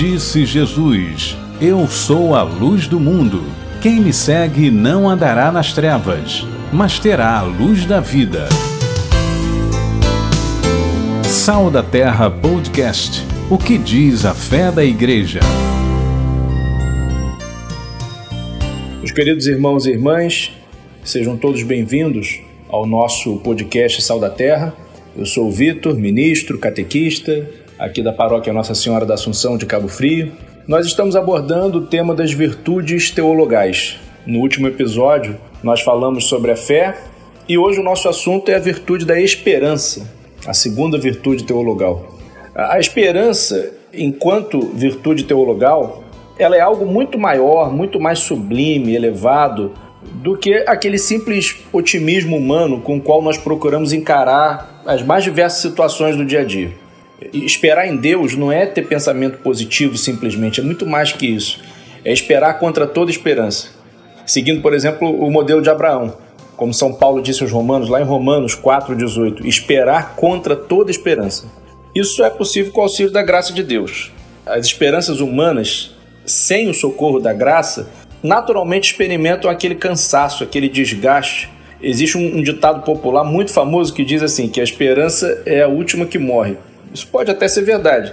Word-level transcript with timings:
Disse 0.00 0.46
Jesus: 0.46 1.36
Eu 1.60 1.86
sou 1.86 2.34
a 2.34 2.42
luz 2.42 2.88
do 2.88 2.98
mundo. 2.98 3.44
Quem 3.82 4.00
me 4.00 4.14
segue 4.14 4.70
não 4.70 5.06
andará 5.06 5.52
nas 5.52 5.74
trevas, 5.74 6.42
mas 6.72 6.98
terá 6.98 7.38
a 7.38 7.42
luz 7.42 7.84
da 7.84 8.00
vida. 8.00 8.48
Sal 11.22 11.70
da 11.70 11.82
Terra 11.82 12.30
Podcast. 12.30 13.22
O 13.50 13.58
que 13.58 13.76
diz 13.76 14.24
a 14.24 14.32
fé 14.32 14.72
da 14.72 14.82
Igreja? 14.82 15.40
Meus 19.00 19.12
queridos 19.12 19.46
irmãos 19.46 19.84
e 19.84 19.90
irmãs, 19.90 20.50
sejam 21.04 21.36
todos 21.36 21.62
bem-vindos 21.62 22.40
ao 22.70 22.86
nosso 22.86 23.36
podcast 23.40 24.00
Sal 24.00 24.18
da 24.18 24.30
Terra. 24.30 24.74
Eu 25.14 25.26
sou 25.26 25.48
o 25.48 25.52
Vitor, 25.52 25.94
ministro, 25.94 26.58
catequista, 26.58 27.46
aqui 27.80 28.02
da 28.02 28.12
paróquia 28.12 28.52
Nossa 28.52 28.74
Senhora 28.74 29.06
da 29.06 29.14
Assunção 29.14 29.56
de 29.56 29.64
Cabo 29.64 29.88
Frio. 29.88 30.32
Nós 30.68 30.84
estamos 30.84 31.16
abordando 31.16 31.78
o 31.78 31.86
tema 31.86 32.14
das 32.14 32.30
virtudes 32.30 33.10
teologais. 33.10 33.98
No 34.26 34.40
último 34.40 34.68
episódio, 34.68 35.38
nós 35.62 35.80
falamos 35.80 36.26
sobre 36.26 36.50
a 36.50 36.56
fé 36.56 36.94
e 37.48 37.56
hoje 37.56 37.80
o 37.80 37.82
nosso 37.82 38.06
assunto 38.06 38.50
é 38.50 38.54
a 38.54 38.58
virtude 38.58 39.06
da 39.06 39.18
esperança, 39.18 40.06
a 40.46 40.52
segunda 40.52 40.98
virtude 40.98 41.44
teologal. 41.44 42.18
A 42.54 42.78
esperança, 42.78 43.72
enquanto 43.94 44.60
virtude 44.60 45.24
teologal, 45.24 46.04
ela 46.38 46.56
é 46.56 46.60
algo 46.60 46.84
muito 46.84 47.18
maior, 47.18 47.72
muito 47.72 47.98
mais 47.98 48.18
sublime, 48.18 48.94
elevado 48.94 49.72
do 50.16 50.36
que 50.36 50.52
aquele 50.68 50.98
simples 50.98 51.56
otimismo 51.72 52.36
humano 52.36 52.82
com 52.82 52.98
o 52.98 53.00
qual 53.00 53.22
nós 53.22 53.38
procuramos 53.38 53.94
encarar 53.94 54.82
as 54.84 55.02
mais 55.02 55.24
diversas 55.24 55.62
situações 55.62 56.14
do 56.14 56.26
dia 56.26 56.40
a 56.40 56.44
dia. 56.44 56.72
Esperar 57.32 57.86
em 57.86 57.96
Deus 57.96 58.34
não 58.34 58.50
é 58.50 58.66
ter 58.66 58.86
pensamento 58.86 59.38
positivo 59.38 59.96
simplesmente, 59.96 60.60
é 60.60 60.62
muito 60.62 60.86
mais 60.86 61.12
que 61.12 61.26
isso. 61.26 61.60
É 62.04 62.12
esperar 62.12 62.58
contra 62.58 62.86
toda 62.86 63.10
esperança. 63.10 63.68
Seguindo, 64.26 64.62
por 64.62 64.72
exemplo, 64.72 65.10
o 65.10 65.30
modelo 65.30 65.60
de 65.60 65.68
Abraão. 65.68 66.14
Como 66.56 66.72
São 66.72 66.92
Paulo 66.92 67.22
disse 67.22 67.42
aos 67.42 67.52
Romanos, 67.52 67.88
lá 67.88 68.00
em 68.00 68.04
Romanos 68.04 68.54
4,18: 68.54 69.44
esperar 69.44 70.14
contra 70.14 70.54
toda 70.54 70.90
esperança. 70.90 71.46
Isso 71.94 72.22
é 72.22 72.30
possível 72.30 72.72
com 72.72 72.80
o 72.80 72.84
auxílio 72.84 73.12
da 73.12 73.22
graça 73.22 73.52
de 73.52 73.62
Deus. 73.62 74.12
As 74.46 74.66
esperanças 74.66 75.20
humanas, 75.20 75.94
sem 76.24 76.68
o 76.68 76.74
socorro 76.74 77.18
da 77.18 77.32
graça, 77.32 77.90
naturalmente 78.22 78.90
experimentam 78.90 79.50
aquele 79.50 79.74
cansaço, 79.74 80.44
aquele 80.44 80.68
desgaste. 80.68 81.50
Existe 81.82 82.18
um, 82.18 82.42
ditado 82.42 82.82
popular 82.82 83.24
muito 83.24 83.52
famoso 83.52 83.92
que 83.92 84.04
diz 84.04 84.22
assim: 84.22 84.48
que 84.48 84.60
a 84.60 84.64
esperança 84.64 85.42
é 85.44 85.62
a 85.62 85.68
última 85.68 86.06
que 86.06 86.18
morre. 86.18 86.56
Isso 86.92 87.06
pode 87.06 87.30
até 87.30 87.46
ser 87.48 87.62
verdade. 87.62 88.12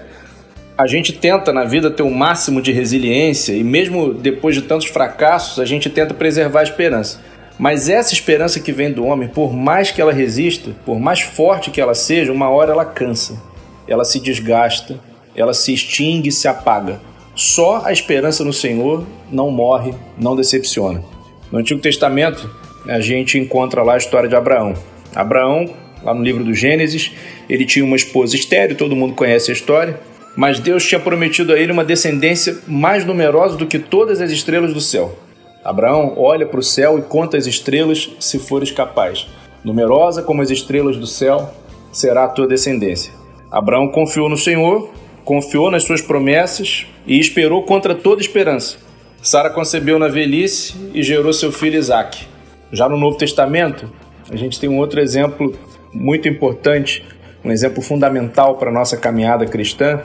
A 0.78 0.86
gente 0.86 1.11
tenta 1.11 1.52
na 1.52 1.64
vida 1.64 1.89
ter 1.89 2.03
o 2.03 2.08
um 2.08 2.14
máximo 2.14 2.61
de 2.61 2.72
resiliência 2.72 3.53
e, 3.53 3.64
mesmo 3.64 4.14
depois 4.14 4.56
de 4.56 4.61
tantos 4.61 4.88
fracassos, 4.88 5.59
a 5.59 5.66
gente 5.66 5.89
tenta 5.89 6.14
preservar 6.14 6.59
a 6.59 6.64
esperança. 6.64 7.19
Mas 7.58 7.89
essa 7.89 8.14
esperança 8.14 8.59
que 8.59 8.72
vem 8.72 8.92
do 8.92 9.03
homem, 9.03 9.28
por 9.28 9.52
mais 9.52 9.89
que 9.89 10.00
ela 10.00 10.14
resista, 10.14 10.72
por 10.86 11.00
mais 11.00 11.22
forte 11.22 11.72
que 11.72 11.81
ela 11.81 11.95
seja, 11.95 12.31
uma 12.31 12.50
hora 12.50 12.72
ela 12.72 12.86
cansa, 12.86 13.42
ela 13.88 14.06
se 14.06 14.19
desgasta, 14.19 15.00
ela 15.36 15.53
se 15.53 15.73
extingue 15.73 16.31
se 16.31 16.47
apaga. 16.47 17.00
Só 17.36 17.81
a 17.84 17.91
esperança 17.91 18.44
no 18.44 18.53
Senhor 18.53 19.06
não 19.31 19.50
morre, 19.50 19.94
não 20.17 20.36
decepciona. 20.36 21.03
No 21.52 21.59
Antigo 21.59 21.80
Testamento, 21.80 22.50
a 22.88 23.00
gente 23.00 23.38
encontra 23.38 23.81
lá 23.81 23.94
a 23.94 23.97
história 23.97 24.30
de 24.30 24.36
Abraão. 24.36 24.73
Abraão, 25.16 25.73
lá 26.03 26.14
no 26.14 26.23
livro 26.23 26.44
do 26.44 26.53
Gênesis, 26.53 27.12
ele 27.50 27.66
tinha 27.66 27.84
uma 27.84 27.95
esposa 27.95 28.36
estéreo, 28.36 28.76
todo 28.76 28.95
mundo 28.95 29.14
conhece 29.14 29.52
a 29.52 29.53
história, 29.53 30.00
mas 30.36 30.59
Deus 30.59 30.86
tinha 30.86 31.00
prometido 31.00 31.53
a 31.53 31.59
ele 31.59 31.72
uma 31.72 31.84
descendência 31.84 32.59
mais 32.67 33.06
numerosa 33.06 33.58
do 33.58 33.66
que 33.66 33.80
todas 33.80 34.22
as 34.22 34.31
estrelas 34.31 34.73
do 34.73 34.81
céu. 34.81 35.18
Abraão 35.64 36.14
olha 36.18 36.45
para 36.45 36.59
o 36.59 36.64
céu 36.64 36.98
e 36.98 37.02
conta 37.02 37.38
as 37.38 37.48
estrelas 37.48 38.09
se 38.19 38.40
fores 38.40 38.72
capaz. 38.72 39.28
Numerosa 39.63 40.22
como 40.22 40.41
as 40.41 40.50
estrelas 40.50 40.96
do 40.97 41.07
céu 41.07 41.53
será 41.91 42.25
a 42.25 42.30
tua 42.30 42.47
descendência. 42.47 43.12
Abraão 43.52 43.90
confiou 43.90 44.30
no 44.30 44.38
Senhor 44.38 44.90
confiou 45.28 45.69
nas 45.69 45.84
suas 45.84 46.02
promessas 46.02 46.88
e 47.06 47.19
esperou 47.19 47.63
contra 47.63 47.94
toda 47.94 48.22
esperança. 48.22 48.78
Sara 49.22 49.50
concebeu 49.50 50.00
na 50.00 50.07
velhice 50.07 50.74
e 50.94 51.03
gerou 51.03 51.34
seu 51.34 51.52
filho 51.52 51.78
Isaac. 51.78 52.25
Já 52.72 52.88
no 52.88 52.96
Novo 52.97 53.18
Testamento, 53.18 53.91
a 54.31 54.38
gente 54.38 54.57
tem 54.57 54.69
um 54.69 54.78
outro 54.78 55.02
exemplo 55.02 55.53
muito 55.97 56.28
importante, 56.28 57.03
um 57.44 57.52
exemplo 57.52 57.81
fundamental 57.81 58.56
para 58.56 58.69
a 58.69 58.74
nossa 58.74 58.96
caminhada 58.96 59.46
cristã, 59.46 60.02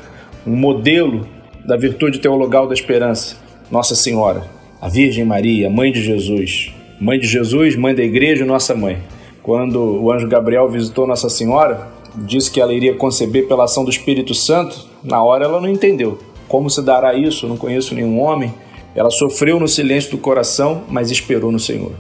um 0.46 0.56
modelo 0.56 1.26
da 1.64 1.76
virtude 1.76 2.18
teologal 2.18 2.66
da 2.66 2.74
esperança, 2.74 3.36
Nossa 3.70 3.94
Senhora, 3.94 4.42
a 4.80 4.88
Virgem 4.88 5.24
Maria, 5.24 5.70
mãe 5.70 5.92
de 5.92 6.02
Jesus. 6.02 6.72
Mãe 7.00 7.18
de 7.18 7.26
Jesus, 7.26 7.76
mãe 7.76 7.94
da 7.94 8.02
igreja, 8.02 8.44
nossa 8.44 8.74
mãe. 8.74 8.98
Quando 9.42 9.80
o 9.80 10.12
anjo 10.12 10.28
Gabriel 10.28 10.68
visitou 10.68 11.06
Nossa 11.06 11.28
Senhora, 11.28 11.88
disse 12.14 12.50
que 12.50 12.60
ela 12.60 12.72
iria 12.72 12.94
conceber 12.94 13.48
pela 13.48 13.64
ação 13.64 13.84
do 13.84 13.90
Espírito 13.90 14.34
Santo, 14.34 14.86
na 15.02 15.22
hora 15.22 15.44
ela 15.44 15.60
não 15.60 15.68
entendeu. 15.68 16.18
Como 16.48 16.70
se 16.70 16.82
dará 16.82 17.14
isso? 17.14 17.48
Não 17.48 17.56
conheço 17.56 17.94
nenhum 17.94 18.20
homem. 18.20 18.54
Ela 18.94 19.10
sofreu 19.10 19.58
no 19.58 19.66
silêncio 19.66 20.12
do 20.12 20.18
coração, 20.18 20.82
mas 20.88 21.10
esperou 21.10 21.50
no 21.50 21.58
Senhor. 21.58 21.92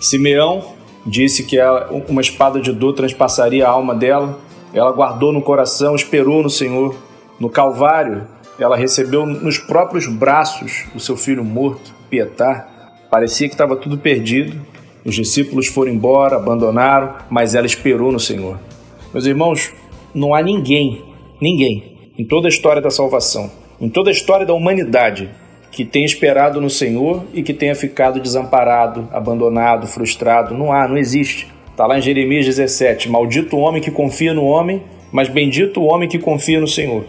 Simeão 0.00 0.77
disse 1.06 1.44
que 1.44 1.58
ela, 1.58 1.88
uma 2.08 2.20
espada 2.20 2.60
de 2.60 2.72
dor 2.72 2.92
transpassaria 2.92 3.66
a 3.66 3.70
alma 3.70 3.94
dela. 3.94 4.38
Ela 4.72 4.92
guardou 4.92 5.32
no 5.32 5.42
coração, 5.42 5.94
esperou 5.94 6.42
no 6.42 6.50
Senhor. 6.50 6.94
No 7.38 7.48
Calvário, 7.48 8.26
ela 8.58 8.76
recebeu 8.76 9.24
nos 9.24 9.58
próprios 9.58 10.06
braços 10.06 10.86
o 10.94 11.00
seu 11.00 11.16
filho 11.16 11.44
morto, 11.44 11.94
Pietá. 12.10 12.68
Parecia 13.10 13.48
que 13.48 13.54
estava 13.54 13.76
tudo 13.76 13.96
perdido. 13.96 14.60
Os 15.04 15.14
discípulos 15.14 15.68
foram 15.68 15.92
embora, 15.92 16.36
abandonaram, 16.36 17.14
mas 17.30 17.54
ela 17.54 17.66
esperou 17.66 18.12
no 18.12 18.20
Senhor. 18.20 18.58
Meus 19.12 19.24
irmãos, 19.24 19.72
não 20.14 20.34
há 20.34 20.42
ninguém, 20.42 21.04
ninguém, 21.40 22.12
em 22.18 22.24
toda 22.24 22.48
a 22.48 22.50
história 22.50 22.82
da 22.82 22.90
salvação, 22.90 23.50
em 23.80 23.88
toda 23.88 24.10
a 24.10 24.12
história 24.12 24.44
da 24.44 24.52
humanidade, 24.52 25.30
que 25.70 25.84
tenha 25.84 26.06
esperado 26.06 26.60
no 26.60 26.70
Senhor 26.70 27.24
e 27.32 27.42
que 27.42 27.54
tenha 27.54 27.74
ficado 27.74 28.20
desamparado, 28.20 29.08
abandonado, 29.12 29.86
frustrado. 29.86 30.54
Não 30.54 30.72
há, 30.72 30.88
não 30.88 30.96
existe. 30.96 31.48
Está 31.70 31.86
lá 31.86 31.98
em 31.98 32.02
Jeremias 32.02 32.44
17: 32.44 33.08
Maldito 33.08 33.56
o 33.56 33.60
homem 33.60 33.80
que 33.80 33.90
confia 33.90 34.34
no 34.34 34.44
homem, 34.44 34.82
mas 35.12 35.28
bendito 35.28 35.80
o 35.80 35.84
homem 35.84 36.08
que 36.08 36.18
confia 36.18 36.60
no 36.60 36.66
Senhor. 36.66 37.04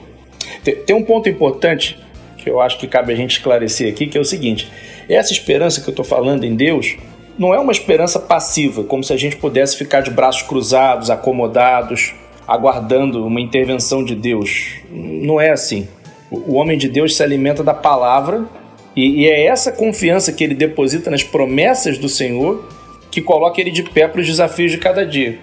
Tem 0.85 0.95
um 0.95 1.03
ponto 1.03 1.27
importante 1.27 1.97
que 2.37 2.49
eu 2.49 2.59
acho 2.61 2.77
que 2.77 2.87
cabe 2.87 3.13
a 3.13 3.15
gente 3.15 3.31
esclarecer 3.31 3.91
aqui, 3.91 4.07
que 4.07 4.17
é 4.17 4.21
o 4.21 4.25
seguinte: 4.25 4.71
essa 5.09 5.33
esperança 5.33 5.81
que 5.81 5.89
eu 5.89 5.91
estou 5.91 6.05
falando 6.05 6.43
em 6.43 6.55
Deus 6.55 6.97
não 7.37 7.53
é 7.53 7.59
uma 7.59 7.71
esperança 7.71 8.19
passiva, 8.19 8.83
como 8.83 9.03
se 9.03 9.13
a 9.13 9.17
gente 9.17 9.37
pudesse 9.37 9.77
ficar 9.77 10.01
de 10.01 10.11
braços 10.11 10.41
cruzados, 10.41 11.09
acomodados, 11.09 12.13
aguardando 12.45 13.25
uma 13.25 13.39
intervenção 13.39 14.03
de 14.03 14.13
Deus. 14.13 14.73
Não 14.91 15.39
é 15.39 15.49
assim. 15.49 15.87
O 16.31 16.55
homem 16.55 16.77
de 16.77 16.87
Deus 16.87 17.15
se 17.15 17.23
alimenta 17.23 17.63
da 17.63 17.73
palavra 17.73 18.45
e, 18.95 19.27
é 19.27 19.45
essa 19.45 19.71
confiança 19.71 20.31
que 20.31 20.43
ele 20.43 20.53
deposita 20.53 21.09
nas 21.09 21.23
promessas 21.23 21.97
do 21.97 22.09
Senhor 22.09 22.67
que 23.09 23.21
coloca 23.21 23.59
ele 23.59 23.71
de 23.71 23.83
pé 23.83 24.07
para 24.07 24.21
os 24.21 24.27
desafios 24.27 24.71
de 24.71 24.77
cada 24.77 25.05
dia. 25.05 25.39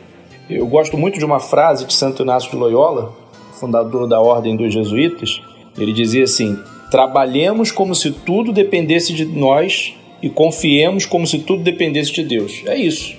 Eu 0.49 0.67
gosto 0.67 0.97
muito 0.97 1.19
de 1.19 1.25
uma 1.25 1.41
frase 1.41 1.85
de 1.85 1.93
Santo 1.93 2.23
Inácio 2.23 2.51
de 2.51 2.57
Loyola, 2.57 3.13
fundador 3.59 4.07
da 4.07 4.21
Ordem 4.21 4.57
dos 4.57 4.73
Jesuítas. 4.73 5.43
Ele 5.77 5.93
dizia 5.93 6.25
assim: 6.25 6.57
Trabalhemos 6.91 7.73
como 7.73 7.95
se 7.95 8.13
tudo 8.13 8.53
dependesse 8.53 9.13
de 9.13 9.25
nós 9.25 9.95
e 10.23 10.31
confiemos 10.31 11.05
como 11.05 11.27
se 11.27 11.41
tudo 11.41 11.63
dependesse 11.63 12.13
de 12.13 12.23
Deus. 12.23 12.63
É 12.67 12.77
isso. 12.77 13.17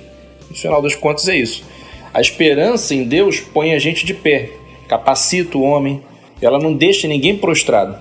No 0.50 0.56
final 0.56 0.82
das 0.82 0.96
contas, 0.96 1.28
é 1.28 1.36
isso. 1.36 1.64
A 2.14 2.22
esperança 2.22 2.96
em 2.96 3.04
Deus 3.04 3.40
põe 3.40 3.74
a 3.74 3.80
gente 3.80 4.06
de 4.06 4.14
pé, 4.14 4.52
capacita 4.88 5.58
o 5.58 5.62
homem, 5.62 6.02
ela 6.42 6.60
não 6.60 6.74
deixa 6.74 7.08
ninguém 7.08 7.38
prostrado. 7.38 7.98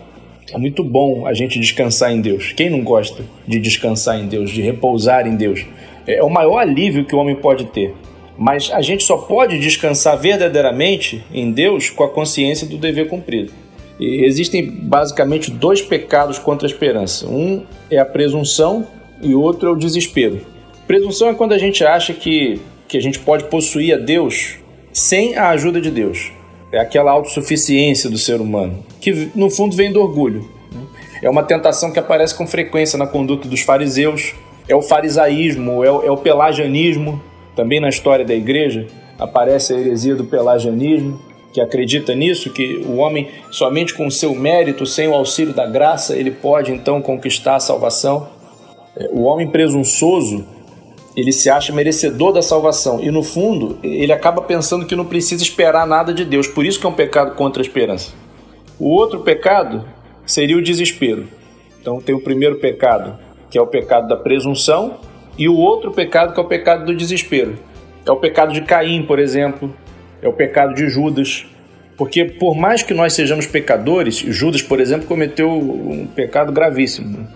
É 0.53 0.59
muito 0.59 0.85
bom 0.85 1.27
a 1.27 1.35
gente 1.35 1.59
descansar 1.59 2.13
em 2.13 2.21
Deus. 2.21 2.53
Quem 2.53 2.71
não 2.71 2.83
gosta 2.83 3.25
de 3.47 3.59
descansar 3.59 4.21
em 4.21 4.27
Deus, 4.27 4.51
de 4.51 4.63
repousar 4.63 5.27
em 5.27 5.37
Deus? 5.37 5.65
É 6.07 6.23
o 6.23 6.31
maior 6.31 6.59
alívio 6.59 7.05
que 7.05 7.15
o 7.15 7.19
homem 7.19 7.35
pode 7.35 7.67
ter. 7.67 7.93
Mas 8.39 8.71
a 8.71 8.81
gente 8.81 9.03
só 9.03 9.17
pode 9.17 9.59
descansar 9.59 10.17
verdadeiramente 10.19 11.25
em 11.33 11.51
Deus 11.51 11.91
com 11.91 12.05
a 12.05 12.09
consciência 12.09 12.67
do 12.67 12.77
dever 12.77 13.09
cumprido. 13.09 13.53
E 13.99 14.25
existem 14.25 14.71
basicamente 14.71 15.51
dois 15.51 15.81
pecados 15.81 16.39
contra 16.39 16.67
a 16.67 16.71
esperança. 16.71 17.27
Um 17.27 17.65
é 17.91 17.99
a 17.99 18.05
presunção 18.05 18.87
e 19.23 19.35
outro 19.35 19.69
é 19.69 19.73
o 19.73 19.77
desespero. 19.77 20.41
Presunção 20.87 21.29
é 21.29 21.35
quando 21.35 21.53
a 21.53 21.59
gente 21.59 21.83
acha 21.83 22.13
que, 22.13 22.61
que 22.87 22.97
a 22.99 23.03
gente 23.03 23.19
pode 23.19 23.45
possuir 23.45 23.95
a 23.95 23.99
Deus 23.99 24.59
sem 24.93 25.35
a 25.37 25.49
ajuda 25.51 25.81
de 25.81 25.91
Deus. 25.91 26.31
É 26.77 26.79
aquela 26.79 27.11
autossuficiência 27.11 28.11
do 28.11 28.19
ser 28.19 28.39
humano, 28.39 28.85
que 29.01 29.31
no 29.35 29.49
fundo 29.49 29.75
vem 29.75 29.91
do 29.91 29.99
orgulho. 29.99 30.47
É 31.23 31.31
uma 31.31 31.43
tentação 31.43 31.91
que 31.91 31.99
aparece 31.99 32.35
com 32.35 32.47
frequência 32.47 32.99
na 32.99 33.07
conduta 33.07 33.49
dos 33.49 33.63
fariseus, 33.63 34.35
é 34.69 34.77
o 34.77 34.83
farisaísmo, 34.83 35.83
é 35.83 35.91
o, 35.91 36.03
é 36.03 36.11
o 36.11 36.19
pelagianismo. 36.19 37.19
Também 37.55 37.81
na 37.81 37.89
história 37.89 38.27
da 38.27 38.35
igreja 38.35 38.87
aparece 39.19 39.73
a 39.73 39.79
heresia 39.79 40.15
do 40.15 40.27
pelagianismo 40.27 41.19
que 41.51 41.63
acredita 41.63 42.15
nisso, 42.15 42.51
que 42.51 42.85
o 42.87 42.97
homem 42.97 43.31
somente 43.51 43.95
com 43.95 44.07
o 44.07 44.11
seu 44.11 44.35
mérito, 44.35 44.85
sem 44.85 45.09
o 45.09 45.15
auxílio 45.15 45.55
da 45.55 45.65
graça, 45.65 46.15
ele 46.15 46.31
pode 46.31 46.71
então 46.71 47.01
conquistar 47.01 47.57
a 47.57 47.61
salvação. 47.61 48.29
É, 48.95 49.09
o 49.11 49.23
homem 49.23 49.49
presunçoso, 49.49 50.45
ele 51.17 51.33
se 51.33 51.49
acha 51.49 51.73
merecedor 51.73 52.33
da 52.33 52.43
salvação 52.43 53.03
e 53.03 53.11
no 53.11 53.23
fundo 53.23 53.79
ele 53.83 54.13
acaba 54.13 54.43
pensando 54.43 54.85
que 54.85 54.95
não 54.95 55.07
precisa 55.07 55.43
esperar 55.43 55.87
nada 55.87 56.13
de 56.13 56.25
Deus, 56.25 56.47
por 56.47 56.67
isso 56.67 56.79
que 56.79 56.87
é 56.87 56.89
um 56.89 56.95
pecado 56.95 57.35
contra 57.35 57.63
a 57.63 57.65
esperança. 57.65 58.13
O 58.79 58.91
outro 58.91 59.21
pecado 59.21 59.87
seria 60.27 60.59
o 60.59 60.63
desespero. 60.63 61.27
Então 61.81 62.01
tem 62.01 62.15
o 62.15 62.21
primeiro 62.21 62.57
pecado, 62.57 63.19
que 63.51 63.57
é 63.57 63.63
o 63.63 63.67
pecado 63.67 64.09
da 64.09 64.17
presunção, 64.17 64.99
e 65.39 65.49
o 65.49 65.57
outro 65.57 65.91
pecado 65.91 66.35
que 66.35 66.41
é 66.41 66.43
o 66.43 66.47
pecado 66.47 66.85
do 66.85 66.95
desespero. 66.95 67.55
É 68.05 68.11
o 68.11 68.17
pecado 68.17 68.53
de 68.53 68.61
Caim, 68.63 69.03
por 69.03 69.19
exemplo, 69.19 69.75
é 70.21 70.29
o 70.29 70.33
pecado 70.33 70.75
de 70.75 70.89
Judas. 70.89 71.47
Porque 71.97 72.25
por 72.25 72.55
mais 72.55 72.83
que 72.83 72.93
nós 72.93 73.15
sejamos 73.15 73.47
pecadores, 73.47 74.17
Judas, 74.17 74.61
por 74.61 74.81
exemplo, 74.81 75.07
cometeu 75.07 75.51
um 75.51 76.07
pecado 76.07 76.53
gravíssimo. 76.53 77.27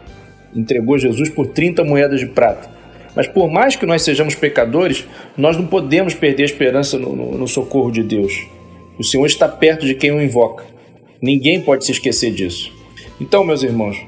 Entregou 0.55 0.99
Jesus 0.99 1.31
por 1.31 1.47
30 1.47 1.83
moedas 1.83 2.21
de 2.21 2.26
prata. 2.26 2.80
Mas 3.15 3.27
por 3.27 3.51
mais 3.51 3.77
que 3.77 3.87
nós 3.87 4.03
sejamos 4.03 4.35
pecadores, 4.35 5.07
nós 5.37 5.57
não 5.57 5.67
podemos 5.67 6.15
perder 6.15 6.43
a 6.43 6.47
esperança 6.47 6.99
no, 6.99 7.15
no, 7.15 7.39
no 7.39 7.49
socorro 7.49 7.91
de 7.91 8.03
Deus. 8.03 8.47
O 8.99 9.05
Senhor 9.05 9.27
está 9.27 9.49
perto 9.49 9.87
de 9.87 9.95
quem 9.95 10.12
o 10.12 10.23
invoca. 10.23 10.65
Ninguém 11.21 11.61
pode 11.61 11.85
se 11.85 11.93
esquecer 11.93 12.33
disso. 12.33 12.73
Então, 13.21 13.45
meus 13.45 13.62
irmãos, 13.62 13.99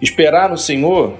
esperar 0.00 0.50
no 0.50 0.58
Senhor 0.58 1.14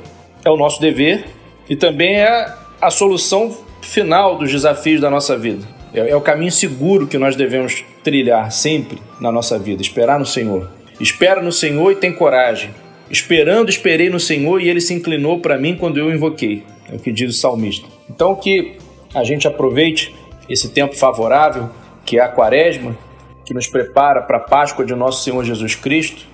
é 0.44 0.50
o 0.50 0.56
nosso 0.56 0.81
dever 0.81 1.25
e 1.69 1.77
também 1.77 2.17
é 2.17 2.53
a 2.81 2.91
solução 2.91 3.56
final 3.81 4.37
dos 4.37 4.50
desafios 4.50 5.00
da 5.00 5.11
nossa 5.11 5.37
vida. 5.37 5.67
É, 5.94 6.11
é 6.11 6.17
o 6.17 6.21
caminho 6.21 6.53
seguro 6.53 7.06
que 7.06 7.19
nós 7.19 7.37
devemos 7.37 7.85
trilhar 8.03 8.50
sempre 8.53 8.99
na 9.21 9.33
nossa 9.33 9.59
vida, 9.59 9.83
esperar 9.83 10.19
no 10.19 10.27
Senhor. 10.27 10.71
Espera 11.00 11.43
no 11.43 11.53
Senhor 11.53 11.93
e 11.93 11.97
tem 11.97 12.12
coragem. 12.12 12.71
Esperando, 13.11 13.69
esperei 13.69 14.11
no 14.11 14.19
Senhor 14.19 14.61
e 14.61 14.69
ele 14.69 14.81
se 14.81 14.94
inclinou 14.94 15.41
para 15.41 15.59
mim 15.59 15.77
quando 15.77 15.99
eu 15.99 16.12
invoquei. 16.12 16.65
É 16.91 16.97
o 16.97 16.99
que 16.99 17.12
diz 17.12 17.35
o 17.35 17.38
salmista. 17.38 17.87
Então 18.09 18.35
que 18.35 18.77
a 19.15 19.25
gente 19.25 19.47
aproveite 19.47 20.15
esse 20.49 20.69
tempo 20.69 20.97
favorável, 20.97 21.71
que 22.05 22.19
é 22.19 22.23
a 22.23 22.29
quaresma, 22.29 22.97
que 23.44 23.55
nos 23.55 23.67
prepara 23.67 24.23
para 24.23 24.38
a 24.38 24.41
Páscoa 24.41 24.85
de 24.85 24.94
nosso 24.94 25.25
Senhor 25.25 25.44
Jesus 25.44 25.75
Cristo, 25.75 26.27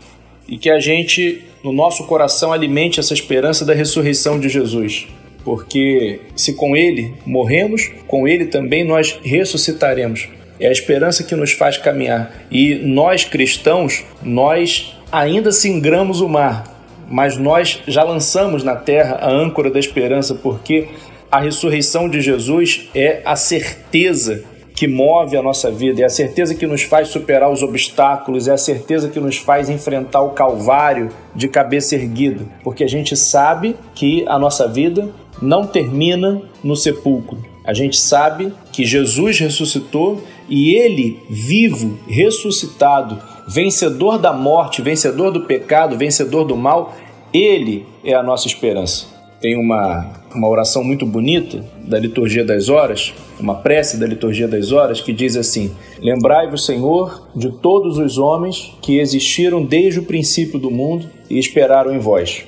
e 0.49 0.59
que 0.59 0.71
a 0.71 0.81
gente, 0.81 1.45
no 1.63 1.73
nosso 1.73 2.07
coração, 2.07 2.53
alimente 2.53 2.99
essa 2.99 3.15
esperança 3.15 3.65
da 3.65 3.73
ressurreição 3.73 4.39
de 4.39 4.49
Jesus 4.49 5.07
porque 5.45 6.21
se 6.37 6.55
com 6.55 6.77
ele 6.77 7.15
morremos, 7.27 7.91
com 8.07 8.27
ele 8.27 8.47
também 8.47 8.85
nós 8.85 9.19
ressuscitaremos. 9.23 10.29
É 10.61 10.69
a 10.69 10.73
esperança 10.73 11.25
que 11.25 11.35
nos 11.35 11.53
faz 11.53 11.77
caminhar. 11.77 12.47
E 12.51 12.77
nós 12.77 13.25
cristãos, 13.25 14.05
nós 14.23 14.97
ainda 15.11 15.51
singramos 15.51 16.21
o 16.21 16.29
mar, 16.29 16.82
mas 17.09 17.37
nós 17.37 17.81
já 17.87 18.03
lançamos 18.03 18.63
na 18.63 18.77
terra 18.77 19.17
a 19.21 19.31
âncora 19.31 19.71
da 19.71 19.79
esperança, 19.79 20.35
porque 20.35 20.89
a 21.31 21.41
ressurreição 21.41 22.09
de 22.09 22.21
Jesus 22.21 22.89
é 22.95 23.23
a 23.25 23.37
certeza 23.37 24.45
que 24.75 24.89
move 24.89 25.37
a 25.37 25.43
nossa 25.43 25.71
vida, 25.71 26.03
é 26.03 26.05
a 26.05 26.11
certeza 26.11 26.55
que 26.55 26.67
nos 26.67 26.83
faz 26.83 27.09
superar 27.09 27.51
os 27.51 27.63
obstáculos, 27.63 28.49
é 28.49 28.53
a 28.53 28.59
certeza 28.59 29.09
que 29.09 29.21
nos 29.21 29.37
faz 29.37 29.69
enfrentar 29.69 30.23
o 30.23 30.31
Calvário 30.31 31.11
de 31.35 31.49
cabeça 31.49 31.95
erguida, 31.95 32.45
porque 32.65 32.83
a 32.83 32.89
gente 32.89 33.17
sabe 33.17 33.77
que 33.95 34.25
a 34.27 34.39
nossa 34.39 34.67
vida 34.67 35.09
não 35.41 35.67
termina 35.67 36.43
no 36.65 36.75
sepulcro. 36.75 37.39
A 37.65 37.73
gente 37.73 37.97
sabe 37.97 38.53
que 38.73 38.85
Jesus 38.85 39.39
ressuscitou 39.39 40.23
e 40.49 40.75
ele, 40.75 41.21
vivo, 41.31 41.99
ressuscitado, 42.09 43.23
vencedor 43.47 44.19
da 44.19 44.33
morte, 44.33 44.83
vencedor 44.83 45.31
do 45.31 45.43
pecado, 45.43 45.97
vencedor 45.97 46.45
do 46.45 46.57
mal, 46.57 46.95
ele 47.33 47.87
é 48.05 48.15
a 48.15 48.23
nossa 48.23 48.47
esperança. 48.47 49.07
Tem 49.41 49.59
uma, 49.59 50.07
uma 50.33 50.49
oração 50.49 50.85
muito 50.85 51.05
bonita 51.05 51.65
da 51.85 51.99
liturgia 51.99 52.45
das 52.45 52.69
horas, 52.69 53.13
uma 53.41 53.57
prece 53.57 53.99
da 53.99 54.07
liturgia 54.07 54.47
das 54.47 54.71
horas 54.71 55.01
que 55.01 55.13
diz 55.13 55.37
assim: 55.37 55.75
Lembrai-vos, 56.01 56.65
Senhor, 56.65 57.29
de 57.35 57.51
todos 57.51 57.99
os 57.99 58.19
homens 58.19 58.77
que 58.81 58.99
existiram 58.99 59.65
desde 59.65 59.99
o 59.99 60.05
princípio 60.05 60.61
do 60.61 60.71
mundo 60.71 61.11
e 61.29 61.39
esperaram 61.39 61.93
em 61.93 61.99
vós. 61.99 62.45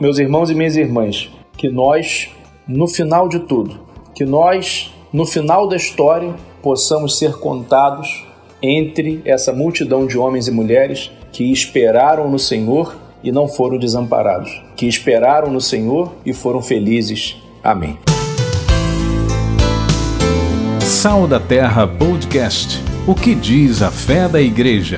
Meus 0.00 0.18
irmãos 0.18 0.48
e 0.48 0.54
minhas 0.54 0.76
irmãs, 0.76 1.28
que 1.56 1.68
nós, 1.68 2.28
no 2.68 2.86
final 2.86 3.28
de 3.28 3.40
tudo, 3.40 3.80
que 4.14 4.24
nós, 4.24 4.92
no 5.12 5.26
final 5.26 5.66
da 5.66 5.74
história, 5.74 6.34
possamos 6.62 7.18
ser 7.18 7.38
contados 7.38 8.26
entre 8.66 9.22
essa 9.24 9.52
multidão 9.52 10.06
de 10.06 10.18
homens 10.18 10.48
e 10.48 10.50
mulheres 10.50 11.10
que 11.32 11.52
esperaram 11.52 12.30
no 12.30 12.38
Senhor 12.38 12.96
e 13.22 13.30
não 13.30 13.48
foram 13.48 13.78
desamparados, 13.78 14.62
que 14.76 14.86
esperaram 14.86 15.50
no 15.50 15.60
Senhor 15.60 16.12
e 16.24 16.32
foram 16.32 16.60
felizes. 16.60 17.36
Amém. 17.62 17.98
Sal 20.80 21.26
da 21.26 21.40
Terra 21.40 21.86
Podcast. 21.86 22.82
O 23.06 23.14
que 23.14 23.34
diz 23.34 23.82
a 23.82 23.90
fé 23.90 24.28
da 24.28 24.40
Igreja? 24.40 24.96